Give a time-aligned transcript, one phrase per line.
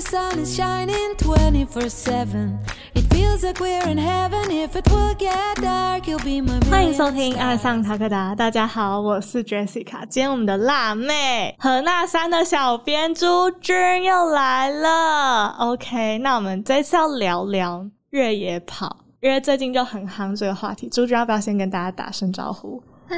[0.00, 2.58] sun is shining 24-7
[2.94, 4.84] It feels like we're in heaven If it
[5.18, 10.06] get dark, you'll be my 欢迎收听《爱上塔克达》，大家好，我是 Jessica。
[10.08, 15.48] 今天我们的辣妹和那山的小编朱军又来了。
[15.58, 20.88] OK，那我们这次要聊聊越野跑，因为最近就很夯这个话题。
[20.88, 22.82] 朱军要不要先跟大家打声招呼？
[23.06, 23.16] 嗨，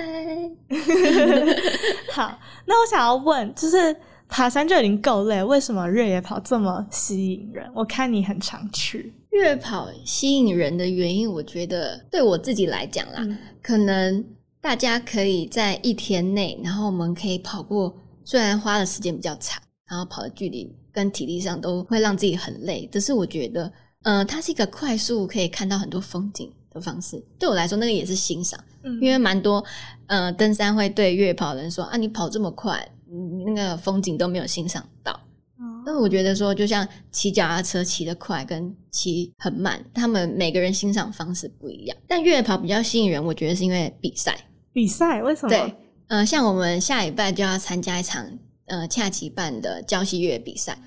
[2.13, 3.97] 好，那我想要问，就是。
[4.33, 7.71] 爬山就已经够累，为什么越野跑这么吸引人？
[7.75, 14.25] 我看你很常去，越野跑吸引人的原因，我觉得对我自己来讲啦，嗯可能
[14.63, 23.71] 大家可以在一天内，然后我们可以跑过，虽然花的时间比较长，然后跑的距离跟体力上都会让自己很累，但是我觉得，
[24.03, 27.23] 呃，它是一个快速可以看到很多风景的方式。
[27.39, 29.63] 对我来说，那个也是欣赏，嗯因为蛮多
[30.07, 33.02] 呃登山会对越野跑的人说啊，你跑这么快，你
[33.47, 35.13] 那个风景都没有欣赏到。
[35.13, 41.97] 哦但我觉得说，就像骑脚踏车骑得快跟骑很慢，他们每个人欣赏方式不一样。
[42.07, 44.37] 但越野跑比较吸引人，我觉得是因为比赛。
[44.73, 45.51] 比赛为什么？
[45.51, 45.75] 对，
[46.07, 48.27] 呃，像我们下礼拜就要参加一场
[48.67, 50.79] 呃恰吉办的交溪越野比赛，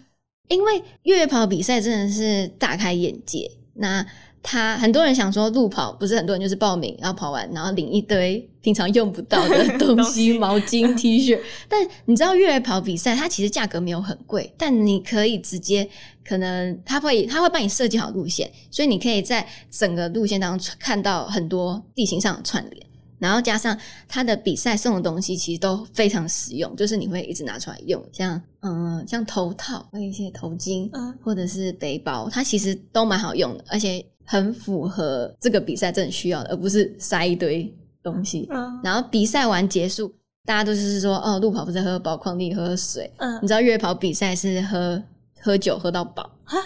[0.47, 3.51] 因为越野跑比赛真的是大开眼界。
[3.73, 4.05] 那
[4.47, 11.39] 他很多人想说路跑，不是很多人就是报名，然后跑完，然后领一堆平常用不到的东东西，西毛巾、T 恤。
[11.67, 15.89] 但你知道越野跑比赛，它其实价格没有很贵，但你可以直接
[16.23, 22.85] 可能他会他会帮你设计好路线，所以你可以在整个路线当中看到很多地形上的串联。
[23.17, 23.75] 然后加上
[24.09, 37.73] 他的比赛送的东西，其实都非常实用，就是你会一直拿出来用，像嗯、像头套，还有一些头巾，嗯或者是背包，它其实都蛮好用的，而且很符合这个比赛真的需要的，而不是塞一堆
[38.03, 38.47] 东西。
[38.51, 40.13] 嗯然后比赛完结束，
[40.45, 45.01] 大家都是说哦，路跑不是喝宝矿力喝喝水，嗯你知道越野跑比赛是喝
[45.39, 46.57] 喝酒喝到饱，哈，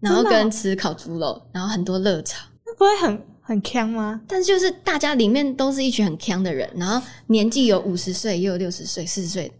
[0.00, 2.46] 然后跟吃烤猪肉，然后很多热炒。
[2.64, 4.20] 那不会很很呛吗？
[4.26, 9.52] 但是就是大家里面都是一群很强的人，然后年纪有五十岁，也有六十岁、四十岁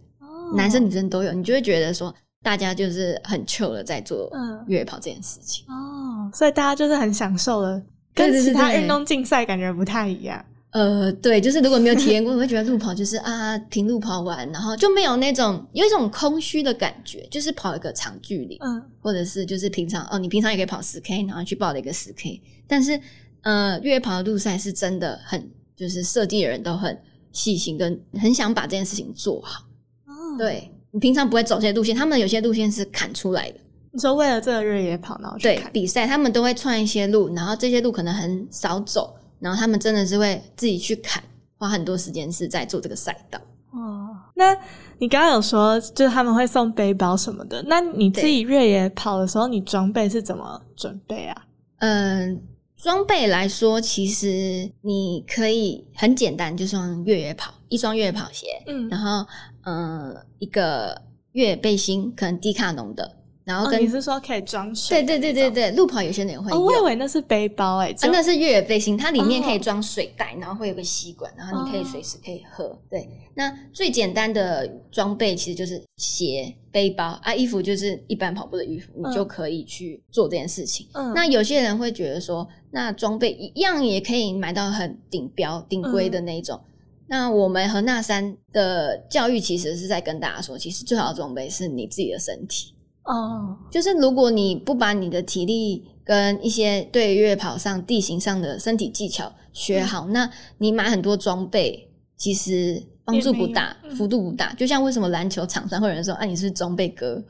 [0.55, 5.65] 男生女生都有，你就会觉得说，大家就是很 chill 的在做嗯越野跑这件事情。
[5.67, 7.81] 哦，所以大家就是很享受的，
[8.13, 10.45] 对对对跟其他运动竞赛感觉不太一样。
[10.71, 22.99] 呃，对，就是如果没有体验过，我会觉得路跑就是啊，平路跑完，然后就没有那种有一种空虚的感觉，就是跑一个长距离，嗯或者是就是平常哦，你平常也可以跑十 K，然后去报了一个十 K，但是
[23.43, 26.99] 呃，越野跑的路赛是真的很，就是设计的人都很
[27.31, 29.65] 细心，跟很想把这件事情做好。
[30.07, 33.59] 哦，对你平常不会走这些路线，他们有些路线是砍出来的。
[33.91, 41.21] 你说为了这个越野跑，然后对，比赛，他们都会串一些路，然后这些路可能很少走，然后他们真的是会自己去砍，
[41.57, 43.39] 花很多时间是在做这个赛道。
[43.71, 44.55] 哦，那
[44.99, 51.45] 你刚刚有说，就是他们会送背包什么的，那你自己越野跑的时候，你装备是怎么准备啊？
[51.79, 52.39] 嗯，
[52.75, 58.89] 装备来说，其实你可以很简单，就双越野跑，一双越野跑鞋，嗯。
[58.89, 59.25] 然后
[59.63, 61.01] 嗯一个
[61.31, 65.19] 越野背心，可能迪卡侬的，然后哦，跟、你是说可以装水对？
[65.19, 72.79] 对对对对，路跑有些人也会哦，我以为那是背包哎、欸，啊，那是越野背心，它里面可以哦装水袋，然后会有个吸管，然后你可以哦随时可以喝。
[72.89, 80.87] 对，那最简单的装备其实就是鞋、背包啊，衣服就是一般跑步的衣服，嗯你就可以去做这件事情。
[80.93, 86.59] 嗯那有些人会觉得说，那装备一样也可以买到很顶标、顶规的那一种。
[87.05, 92.72] 那我们和那山的教育其实是在跟大家说，其实最好的装备是你自己的身体。
[93.03, 104.53] 哦，就是如果你不把你的体力跟一些对越野跑上地形上的身体技巧学好，那你买很多装备其实帮助不大幅度不大。
[104.53, 107.21] 就像为什么篮球场上会有人说：“啊，你是装备哥？”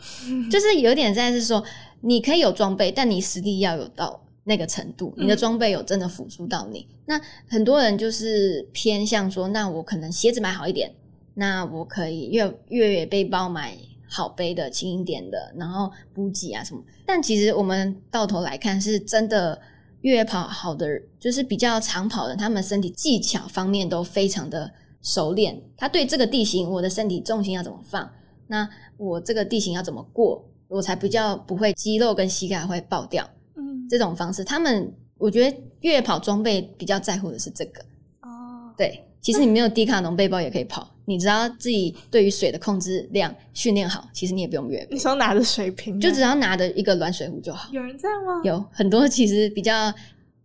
[0.51, 1.63] 就是有点在是说，
[2.01, 6.87] 你可以有装备，但你实力要有到那个程度，你的嗯装备有真的辅助到你。
[7.05, 10.93] 那很多人就是偏向说，那我可能鞋子买好一点，
[11.33, 13.75] 那我可以越越野背包买
[14.13, 16.83] 好背的、轻一点的，然后补给啊什么。
[17.03, 19.59] 但其实我们到头来看，是真的
[20.01, 20.87] 越野跑好的，
[21.19, 24.71] 就是比较长跑的，他们身体技巧方面都非常的
[25.01, 25.59] 熟练。
[25.75, 28.07] 他对这个地形，我的身体重心要怎么放，
[28.45, 33.27] 那我这个地形要怎么过，我才比较不会肌肉跟膝盖会爆掉。
[33.55, 37.81] 嗯，这种方式，他们我觉得越野跑装备比较在乎的是这个。
[38.21, 47.69] 哦，对，其实你没有迪卡侬背包也可以跑，你只要自己对于水的控制量训练好，其实你也不用越野背你，说拿着水瓶，就只要拿着一个暖水壶就好。
[47.71, 48.41] 有人这样吗？
[48.43, 49.93] 有很多其实比较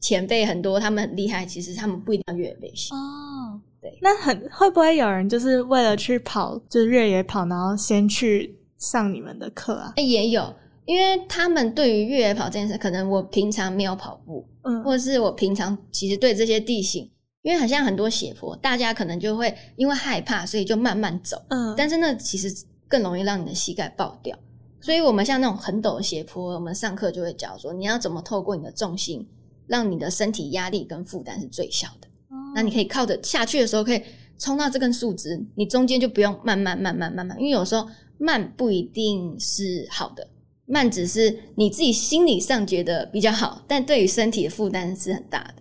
[0.01, 2.97] 前辈，很多他们很厉害，其实他们不一定要越野背心。
[2.97, 9.93] 哦，对那很会不会有人就是为了去跑，就是越野跑，然后先去上你们的课啊？
[9.97, 10.55] 哎、也有，
[10.87, 17.09] 因为他们对于越野跑这件事，可能我平常没有跑步，嗯或者是我平常其实对这些地形，
[17.43, 21.41] 因为好像很多斜坡，大家可能就会因为害怕，所以就慢慢走。
[21.49, 22.53] 嗯，但是那其实
[22.89, 24.37] 更容易让你的膝盖爆掉。
[24.81, 29.27] 所以我们像那种很陡的斜坡，我们上课就会教说，你要怎么透过你的重心，
[29.67, 32.09] 让你的身体压力跟负担是最小的。
[32.55, 34.03] 那你可以靠着下去的时候，可以
[34.39, 37.89] 冲到这根树枝，你中间就不用慢慢慢慢慢慢，因为有时候
[38.19, 40.27] 慢不一定是好的，
[40.65, 45.58] 慢只是你自己心理上觉得比较好，但对于身体的负担是很大的。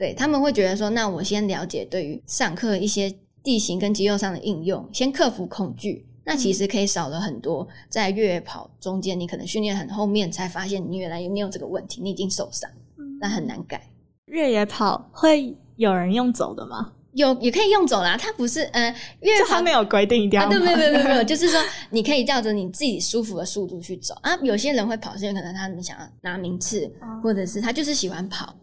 [0.00, 6.06] 哦，对他们会觉得说，那我先了解对于上课一些地形跟肌肉上的应用，先克服恐惧。
[6.24, 12.70] 那其实可以少了很多在越野跑中间，你可能训练很后面才发现你原来你有这个问题，你已经受伤，
[13.20, 13.82] 那很难改。
[14.26, 16.92] 越野跑会有人用走的吗？
[17.14, 21.60] 有也可以用走啦，它不是呃越野跑就他没有规定一定要啊，对，没有没有没有没有， 就是说
[21.90, 24.36] 你可以照着你自己舒服的速度去走啊。
[24.42, 28.54] 有些人会跑，是因为可能他们想要拿名次，哦或者是他就是喜欢跑。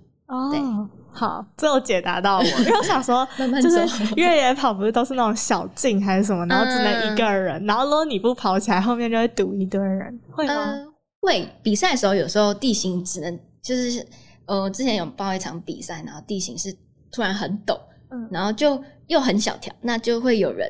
[0.52, 0.60] 对。
[0.60, 3.80] 哦，好，最后解答到我， 因为我想说，慢慢就是
[4.16, 10.54] 越野跑不是都是那种小径还是什么，然后只能一个人，然后如果你不跑起来，后面就会堵一堆人，会吗？
[10.54, 10.86] 呃，
[11.22, 14.06] 会比赛的时候，有时候地形只能就是
[14.46, 16.76] 呃，之前有报一场比赛，然后地形是
[17.12, 17.80] 突然很陡，
[18.12, 18.28] 嗯。
[18.32, 20.70] 然后就又很小条，那就会有人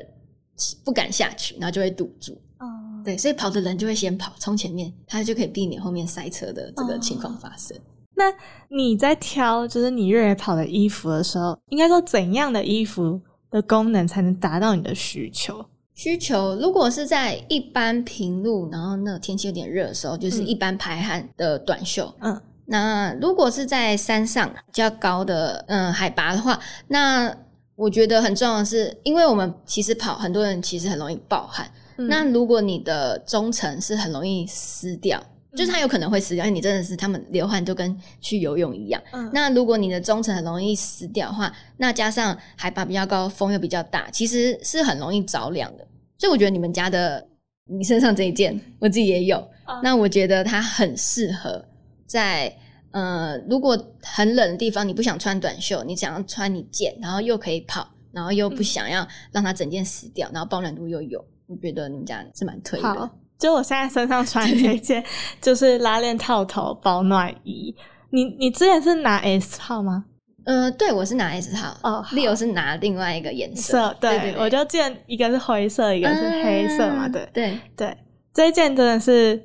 [0.84, 2.32] 不敢下去，然后就会堵住。
[2.58, 2.66] 哦，
[3.04, 7.76] 对，所以跑的人就会先跑，冲前面，他就可以避免后面塞车的这个哦情况发生。
[8.18, 8.34] 那
[8.68, 13.20] 你在挑就是你越野跑的衣服的时候，应该说怎样的衣服
[13.50, 15.64] 的功能才能达到你的需求？
[15.94, 22.12] 需求如果是在一般平路，然后那天气有点热的时候，就是嗯一般排汗的短袖。
[22.20, 27.34] 嗯那如果是在山上比较高的嗯海拔的话，那
[27.76, 31.66] 我觉得很重要的是，因为我们其实跑，很多人其实很容易暴汗。
[31.96, 35.20] 嗯那如果你的中层是很容易湿掉，
[35.56, 39.02] 就是它有可能会死掉，因为你真的是他们流汗就跟去游泳一样。
[39.12, 45.86] 嗯那如果你的中层很容易死掉的话，那加上海拔比较高，风又比较大，其实是很容易着凉的。
[46.18, 47.26] 所以我觉得你们家的
[47.64, 49.38] 你身上这一件，我自己也有。
[49.66, 51.64] 哦那我觉得它很适合
[52.06, 52.54] 在
[52.90, 65.02] 呃，如果很冷的地方，你不想穿短袖，你想要穿你件，然后又可以跑，然后又不嗯想要让它整件死掉，然后保暖度又有，我觉得你们家是蛮推的好。，就我现在身上穿 的这一件
[65.40, 67.74] 就是拉链套头保暖衣。
[68.10, 70.04] 你你之前是拿 S 号吗？
[70.44, 72.16] 呃，对我是拿 S 号，哦好。
[72.16, 77.28] Leo 是拿另外一个颜色，色对，对对我就见一个是灰色，一个是黑色嘛，嗯对。
[77.34, 77.96] 对，对，
[78.32, 79.38] 这一件真的是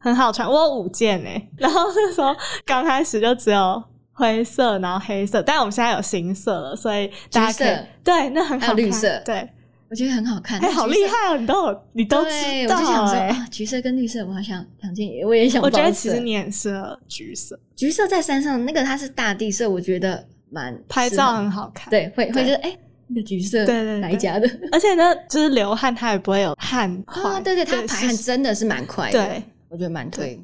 [0.00, 2.34] 很好穿，我有五件诶， 然后那时候
[2.64, 3.80] 刚开始就只有
[4.12, 9.22] 灰色，然后黑色，但我们现在有新色了，所以大家可以对，那很好看，绿色。
[9.24, 9.48] 对，
[9.90, 10.60] 我觉得很好看。
[10.60, 10.96] 哎、好厉！
[11.06, 15.62] 害哦，你都有你都对，知道我就想说橘色跟绿色，我好想两件也，我也想。
[15.62, 22.76] 我觉得其实你很适合橘色，橘色在山上，那个它是大地色，我觉得蛮拍照很好看，，对，会会觉得哎，
[23.06, 24.48] 那个橘色，对对对哪一家的？
[24.72, 29.42] 而且呢，就是流汗它也不会有汗块， 啊，对对，它排汗真的是蛮快的，对。
[29.70, 30.42] 我觉得蛮推。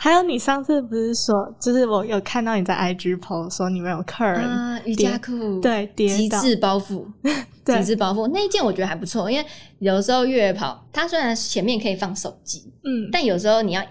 [0.00, 7.04] 还有，你上次不是说，就是我有看到你在 IG post 说你们有客人、啊，瑜伽裤，对极致包覆，
[7.64, 7.80] 对。
[7.80, 9.44] 极致包覆那一件我觉得还不错，因为
[9.80, 13.88] 有时候越野跑，它虽然前面可以放手机，嗯，但有时候你要就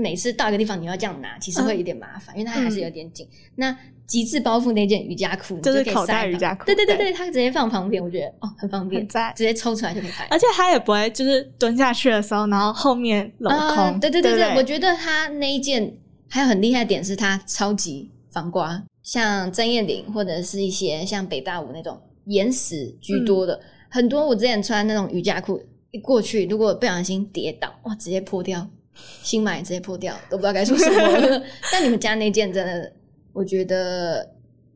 [0.00, 3.26] 每次到一个地方你要这样拿，其实会有点麻烦，因为它还是嗯有点紧。
[3.56, 3.76] 那
[4.06, 10.26] 极致包覆那件瑜伽裤，就是口袋塞瑜伽裤对对对对对，它直接放旁边，我觉得哦很方便直接抽出来就可以拍。
[10.30, 15.96] 而且它也不会就是蹲下去的时候，然后后面镂空，啊对对对对，我觉得它那一件
[16.28, 31.42] 还有很厉害的点是它超级防刮，像曾燕玲或者是一些像北大武那种岩石居多嗯的，很多我之前穿那种瑜伽裤一过去，如果不小心跌倒，哇，直接破掉，新买直接破掉，都不知道该说什么了。
[31.72, 32.92] 但你们家那件真的，
[33.32, 34.28] 我觉得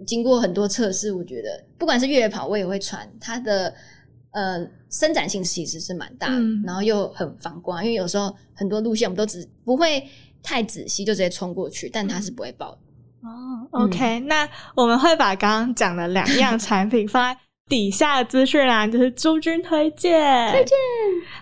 [0.07, 3.75] 经过很多测试，我觉得不管是越野跑，我也会穿它的。
[4.33, 4.59] 呃，
[4.91, 10.07] 伸展性其实是蛮大的，嗯然后又很防刮，因为有时候很多路线我们都只不会
[10.43, 12.79] 太仔细，就直接冲过去，但它是不会爆的。
[13.23, 20.53] 哦，OK，、那我们会把刚刚讲的两样产品放在底下的资讯栏，就是朱军推荐。
[20.53, 20.77] 推荐。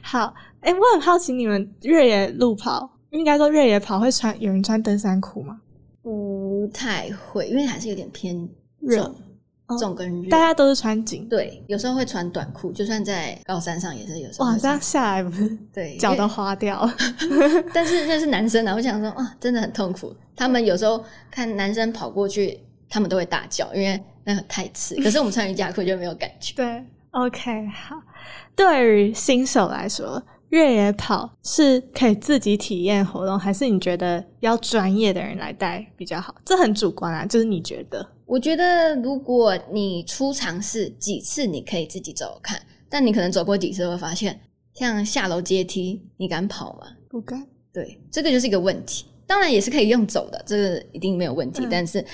[0.00, 0.32] 好，
[0.64, 5.60] 哎、我很好奇，你们越野路跑，应该说越野跑会穿有人穿登山裤吗？
[6.02, 8.48] 不太会，因为还是有点偏
[8.80, 9.14] 热
[9.78, 10.30] 重跟热。
[10.30, 11.28] 大家都是穿紧。
[11.28, 14.56] 对，有时候会穿短裤，就算在高山上也是有时候哇。
[14.56, 16.94] 这样下来不是对， 脚都花掉了？
[17.74, 20.16] 但是那是男生啊，我想说啊，真的很痛苦。
[20.34, 24.94] 他们有时候看男生跑过去，他们都会大叫，因为那个太刺。
[25.02, 26.54] 可是我们穿瑜伽裤就没有感觉。
[26.56, 27.96] 对，OK，好。
[28.56, 36.34] 对于新手来说，越野跑是可以自己体验活动，还是你觉得要专业的人来带比较好？
[36.44, 38.06] 这很主观啊，就是你觉得？
[38.26, 44.40] 我觉得如果你初尝试几次，你可以自己走看，但你可能走过几次会发现，
[44.74, 46.86] 像下楼阶梯，你敢跑吗？
[47.08, 47.46] 不敢。
[47.72, 49.04] 对，这个就是一个问题。
[49.26, 51.64] 当然也是可以用走的，这个一定没有问题。
[51.64, 52.04] 嗯但是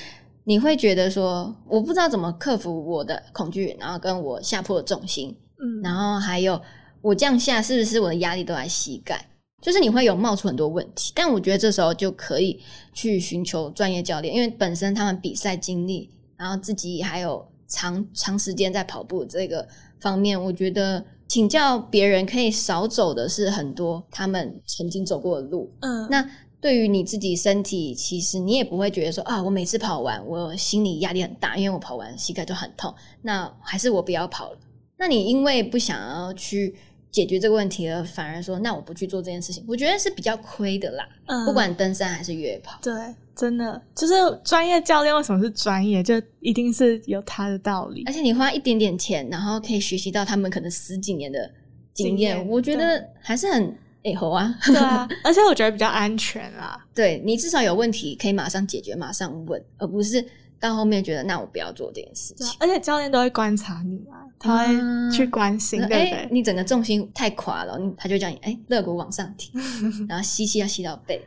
[0.45, 6.61] 你会觉得说，我不知道怎么克服我的恐惧，然后跟我下坡的重心，嗯，然后还有
[7.03, 9.27] 我这样下是不是我的压力都在膝盖？
[9.63, 12.59] 就是你会有冒出很多问题，但我觉得这时候就可以
[12.95, 19.69] 去寻求专业教练，因为本身他们比赛经历，然后自己还有长长时间在跑步这个
[20.01, 25.71] 方面，我觉得请教别人可以少走的是很多他们曾经走过的路。
[25.81, 26.27] 嗯，那
[26.59, 34.59] 对于你自己身体，其实你也不会觉得说啊，我每次跑完我心里压力很大，因为我跑完膝盖就很痛，那还是我不要跑了。
[34.97, 36.75] 那你因为不想要去
[37.11, 41.09] 解决这个问题了，反而说那我不去做这件事情，我觉得是比较亏的啦。
[41.27, 42.93] 嗯不管登山还是越野跑，对，
[43.35, 44.15] 真的就是
[44.45, 48.13] 专业教练为什么是专业，就一定是有他的道理而。
[48.13, 51.51] 且你花一点点钱，然后可以学习到他们可能十几年的
[51.95, 54.55] 经经验，验我觉得还是很诶好啊。
[54.67, 56.85] 对啊， 而且我觉得比较安全啦。
[56.95, 60.25] 对你至少有问题可以马上解决，马上问，而不是
[60.61, 62.47] 到后面觉得那我不要做这件事情。
[62.61, 66.29] 而且教练都会观察你啊，他嗯会去关心，对不哎、对？
[66.31, 69.51] 你整个重心太垮了，他就叫你哎，肋骨往上提，
[70.09, 71.21] 然后吸气要吸到背。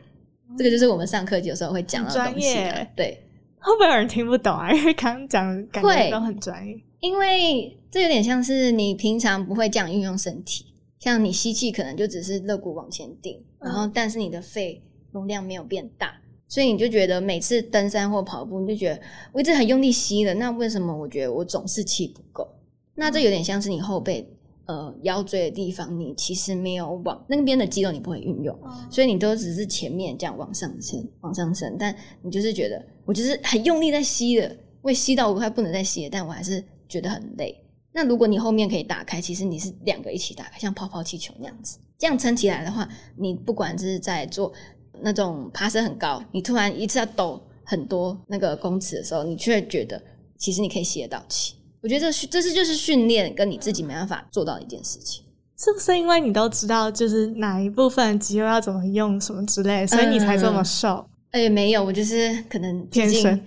[0.56, 2.54] 这个就是我们上课有时候会讲到的东西。
[2.94, 3.20] 对，
[3.58, 4.72] 会不会有人听不懂啊？
[4.72, 6.78] 因为刚刚讲的感觉会都很专业。
[7.00, 10.66] 因为这有点像是你平常不会这样运用身体，
[11.00, 16.13] 像你吸气可能就只是肋骨往前顶，嗯然后但是你的肺容量没有变大，
[16.54, 19.00] 所以你就觉得每次登山或跑步，你就觉得
[19.32, 22.48] 我一直很用力吸的，那为什么我觉得我总是气不够？
[22.94, 24.24] 那这有点像是你后背
[24.66, 28.56] 呃腰椎的地方，你其实没有往那边的肌肉你不会运用，
[28.88, 31.92] 所以你都只是前面这样往上升，往上升，但
[32.22, 37.60] 你就是觉得我就是很用力在吸的，我也吸到我快不能再吸了，但我还是觉得很累。
[37.92, 44.52] 那如果你后面可以打开，其实你是两个一起打开，像泡泡气球那样子，这样撑起来的话，你不管是在做
[45.00, 50.00] 那种爬升很高，你突然一次要抖很多那个公尺的时候，你却觉得
[50.36, 51.54] 其实你可以吸得到气。
[51.82, 55.22] 我觉得这是这是就是训练跟你自己没办法做到的一件事情。
[55.56, 61.06] 是不是因为你都知道，就是哪一部分肌肉要怎么用，什么之类的，所以你才这么瘦？
[61.30, 63.40] 哎、没有，我就是可能天生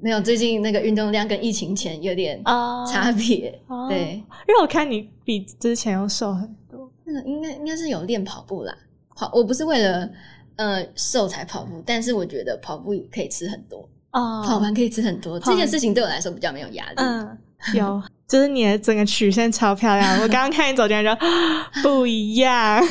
[0.00, 3.58] 没有，最近那个运动量跟疫情前有点啊差别。
[3.68, 6.90] 哦对，因为我看你比之前要瘦很多。
[7.04, 8.76] 那个应该应该是有练跑步啦，
[9.16, 10.08] 跑我不是为了
[10.56, 16.94] 呃瘦才跑步，但是我觉得跑步可以吃很多，哦，跑完可以吃很多，这件事情对我来说比较没有压力。
[16.96, 17.38] 嗯，
[17.74, 20.14] 有，就是你的整个曲线超漂亮。
[20.22, 21.20] 我刚刚看你走进来就
[21.82, 22.82] 不一样。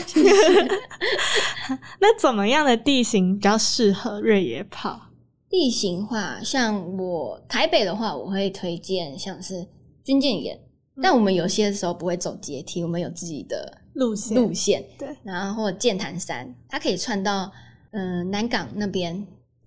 [2.00, 5.00] 那怎么样的地形比较适合越野跑？
[5.50, 9.66] 地形化，像我台北的话，我会推荐像是
[10.04, 14.36] 军舰岩，嗯但我们有些时候不会走阶梯，我们有自己的路线。
[14.36, 17.52] 路线，对，然后或剑潭山，它可以串到
[17.92, 19.26] 嗯、呃南港那边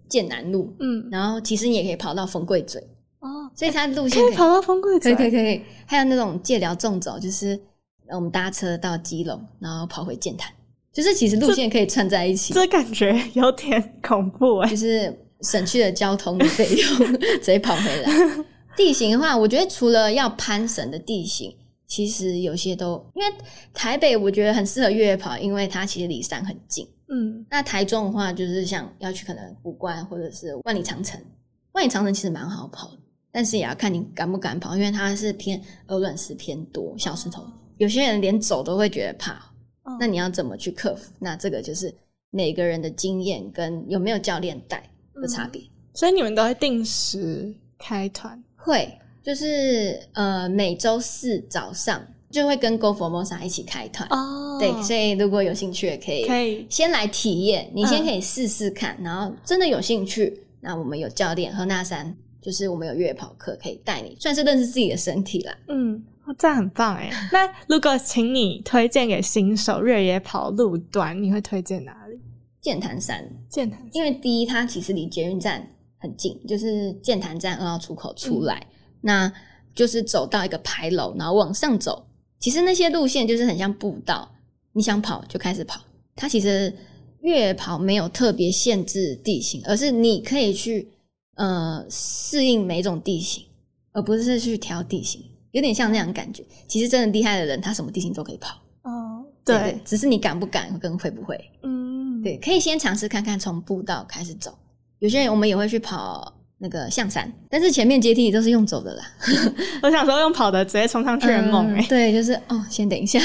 [0.09, 2.80] 剑南路，嗯，然后其实你也可以跑到丰贵嘴，
[3.21, 5.30] 哦，所以它路线可以跑到风柜可以可以以。
[5.30, 7.59] 可以，还有那种借寮纵走，就是
[8.09, 10.52] 呃我们搭车到基隆，然后跑回剑潭，
[10.92, 18.11] 就是其实路线可以串在一起，这感觉有点恐怖哎、就是省去了交通的费用， 直接跑回来。
[18.76, 21.54] 地形的话，我觉得除了要攀绳的地形，
[21.86, 23.28] 其实有些都因为
[23.72, 26.86] 台北我觉得很适合越野跑，因为它其实离山很近。
[27.08, 31.20] 嗯，那台中的话，就是像要去可能古关或者是万里长城，
[31.72, 32.98] 万里长城其实蛮好跑的，
[33.30, 37.44] 但是也要看你敢不敢跑，因为它是偏鹅卵石偏多，小石头，
[37.78, 39.34] 有些人连走都会觉得怕。
[39.84, 41.12] 哦那你要怎么去克服？
[41.20, 41.94] 那这个就是
[42.30, 44.82] 每个人的经验跟有没有教练带
[45.14, 45.62] 的差别。
[45.94, 48.92] 所以你们都会定时开团会
[49.26, 54.09] 就是呃每周四早上就会跟 Go Formosa 一起开团。
[54.11, 65.59] 哦对，所以如果有兴趣，也可以可以先来体验，你先嗯可以试试看，然后真的有兴趣，那我们有教练何那山，就是我们有越野跑课可以带你，算是认识自己的身体啦。
[65.66, 67.11] 嗯，哦这样很棒哎。
[67.33, 72.16] 那如果请你推荐给新手越野跑路段，你会推荐哪里？
[72.61, 75.68] 剑潭山，剑潭因为第一它其实离捷运站
[75.99, 78.75] 很近，就是剑潭站二号出口出来，嗯
[79.06, 79.32] 那
[79.72, 82.04] 就是走到一个牌楼，然后往上走，
[82.40, 84.28] 其实那些路线就是很像步道，
[84.72, 85.80] 你想跑就开始跑。
[86.16, 86.75] 它其实
[87.20, 90.88] 越跑没有特别限制地形，而是你可以去
[91.36, 93.44] 呃适应每种地形，
[93.92, 95.22] 而不是去挑地形，
[95.52, 96.44] 有点像那样的感觉。
[96.66, 98.56] 其实真的厉害的人，他什么地形都可以跑。
[98.82, 101.38] 哦，对对，只是你敢不敢跟会不会。
[101.62, 104.52] 嗯，对，可以先尝试看看从步道开始走。
[104.98, 109.04] 有些人我们也会去跑那个象山，但是前面阶梯都是用走的啦。
[109.82, 113.20] 我想说用跑的直接冲上去很猛哎、嗯对，就是哦，先等一下。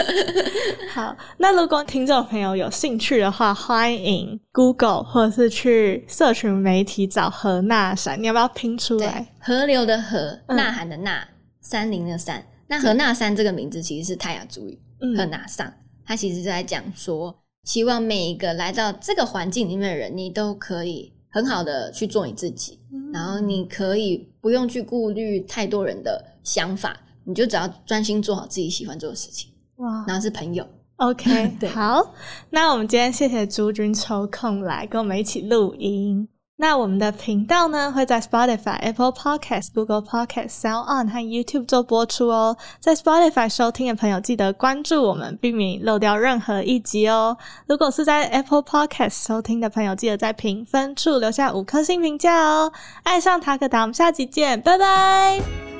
[0.94, 11.24] 好，那如果听众朋友有兴趣的话，欢迎 Google 或者是去社群媒体找何那山，你要不要拼出对来？，河流的河，嗯呐喊的呐，
[11.60, 12.42] 山林的山。
[12.68, 14.78] 那何那山这个名字其实是泰雅族语，
[15.16, 15.70] 河嗯纳上，
[16.06, 22.78] 它其实是在讲说，希望每一个来到这个环境里面的人，你都可以很好的去做你自己，
[23.12, 30.66] 然后你可以不用去顾虑太多人的想法，你就只要专心做好自己喜欢做的事情，哇然后是朋友。
[30.96, 32.14] ，OK， 对好，
[32.48, 36.26] 那我们今天谢谢朱军抽空来跟我们一起录音。
[36.58, 42.56] 那我们的频道呢会在 Spotify、Apple Podcast、Google Podcast、Sound On 和 YouTube 做播出哦。
[42.80, 47.36] 在 Spotify 收听的朋友，记得关注我们，避免漏掉任何一集哦。
[47.66, 52.72] 如果是在 Apple Podcast 收听的朋友，记得在评分处留下五颗星评价哦。
[53.02, 55.75] 爱上塔克达，我们下集见，拜拜。